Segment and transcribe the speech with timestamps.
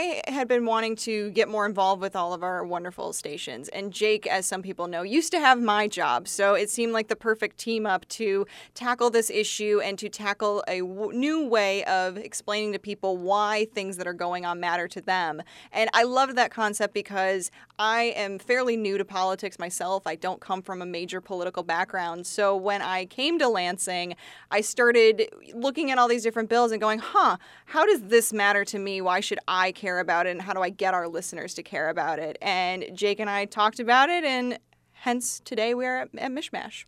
[0.00, 3.68] I had been wanting to get more involved with all of our wonderful stations.
[3.68, 6.26] And Jake, as some people know, used to have my job.
[6.26, 10.64] So it seemed like the perfect team up to tackle this issue and to tackle
[10.66, 14.88] a w- new way of explaining to people why things that are going on matter
[14.88, 15.42] to them.
[15.72, 20.06] And I loved that concept because I am fairly new to politics myself.
[20.06, 22.26] I don't come from a major political background.
[22.26, 24.16] So when I came to Lansing,
[24.50, 27.36] I started looking at all these different bills and going, huh,
[27.66, 29.02] how does this matter to me?
[29.02, 29.60] Why should I?
[29.60, 32.38] I care about it and how do I get our listeners to care about it.
[32.40, 34.56] And Jake and I talked about it, and
[34.92, 36.84] hence today we're at, at MichMash.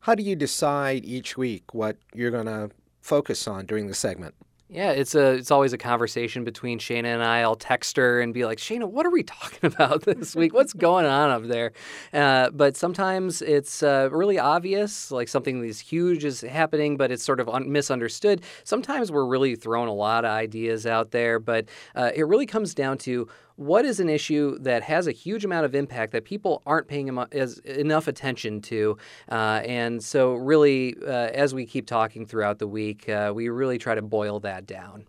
[0.00, 2.70] How do you decide each week what you're going to
[3.00, 4.34] focus on during the segment?
[4.70, 7.40] Yeah, it's a it's always a conversation between Cheyna and I.
[7.40, 10.52] I'll text her and be like, Cheyna, what are we talking about this week?
[10.52, 11.72] What's going on up there?
[12.12, 17.24] Uh, but sometimes it's uh, really obvious, like something that's huge is happening, but it's
[17.24, 18.42] sort of un- misunderstood.
[18.64, 22.74] Sometimes we're really throwing a lot of ideas out there, but uh, it really comes
[22.74, 26.62] down to what is an issue that has a huge amount of impact that people
[26.64, 27.08] aren't paying
[27.64, 28.96] enough attention to?
[29.30, 33.76] Uh, and so, really, uh, as we keep talking throughout the week, uh, we really
[33.76, 35.06] try to boil that down.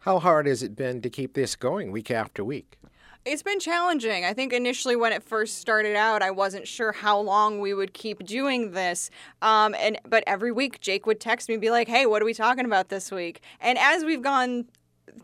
[0.00, 2.78] How hard has it been to keep this going week after week?
[3.24, 4.24] It's been challenging.
[4.24, 7.94] I think initially when it first started out, I wasn't sure how long we would
[7.94, 9.10] keep doing this.
[9.42, 12.24] Um, and but every week, Jake would text me and be like, "Hey, what are
[12.24, 14.66] we talking about this week?" And as we've gone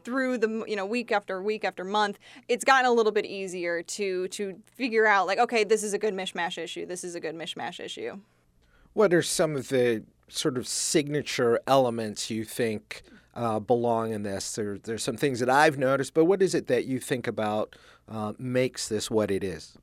[0.05, 2.19] through the you know week after week after month
[2.49, 5.99] it's gotten a little bit easier to to figure out like okay this is a
[5.99, 8.19] good MichMash issue this is a good MichMash issue
[8.93, 13.03] what are some of the sort of signature elements you think
[13.35, 14.55] uh, belong in this.
[14.55, 17.77] There, there's some things that i've noticed but what is it that you think about
[18.09, 19.77] uh, makes this what it is?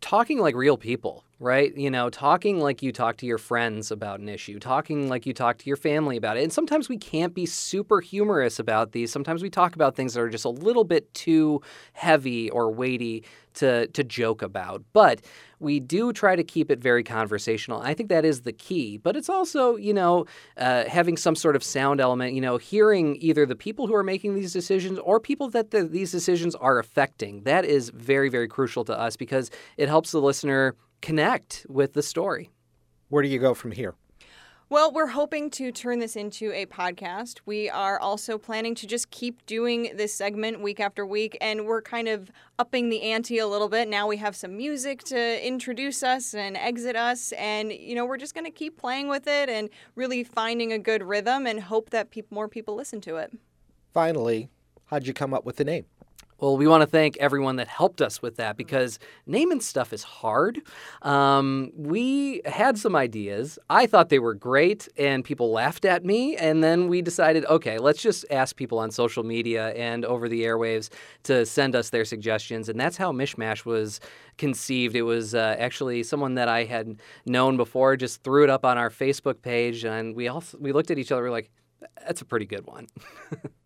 [0.00, 1.76] Talking like real people right?
[1.76, 5.32] You know, talking like you talk to your friends about an issue, talking like you
[5.32, 6.42] talk to your family about it.
[6.42, 9.12] And sometimes we can't be super humorous about these.
[9.12, 13.24] Sometimes we talk about things that are just a little bit too heavy or weighty
[13.54, 14.82] to, to joke about.
[14.92, 15.20] But
[15.60, 17.80] we do try to keep it very conversational.
[17.82, 18.96] I think that is the key.
[18.96, 23.16] But it's also, you know, uh, having some sort of sound element, you know, hearing
[23.20, 26.78] either the people who are making these decisions or people that the, these decisions are
[26.80, 27.42] affecting.
[27.42, 32.02] That is very, very crucial to us because it helps the listener connect with the
[32.02, 32.50] story.
[33.08, 33.94] Where do you go from here?
[34.70, 37.38] Well, we're hoping to turn this into a podcast.
[37.46, 41.80] We are also planning to just keep doing this segment week after week, and we're
[41.80, 43.88] kind of upping the ante a little bit.
[43.88, 48.18] Now we have some music to introduce us and exit us, and you know we're
[48.18, 51.88] just going to keep playing with it and really finding a good rhythm, and hope
[51.88, 53.32] that pe- more people listen to it.
[53.94, 54.50] Finally,
[54.86, 55.86] how'd you come up with the name?
[56.40, 60.04] Well, we want to thank everyone that helped us with that because naming stuff is
[60.04, 60.62] hard.
[61.02, 63.58] Um, we had some ideas.
[63.68, 66.36] I thought they were great, and people laughed at me.
[66.36, 70.42] And then we decided, okay, let's just ask people on social media and over the
[70.42, 70.90] airwaves
[71.24, 72.68] to send us their suggestions.
[72.68, 73.98] And that's how MichMash was
[74.36, 74.94] conceived.
[74.94, 78.78] It was uh, actually someone that I had known before just threw it up on
[78.78, 81.24] our Facebook page, and we all we looked at each other.
[81.24, 81.50] We like,
[82.06, 82.86] that's a pretty good one.